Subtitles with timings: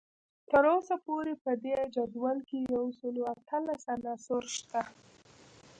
[0.51, 4.81] تر اوسه پورې په دې جدول کې یو سل او اتلس عناصر شته